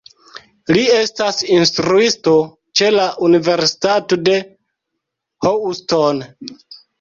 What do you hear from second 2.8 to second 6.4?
ĉe la Universitato de Houston.